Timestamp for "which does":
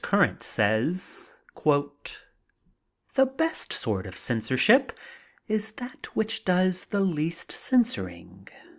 6.15-6.85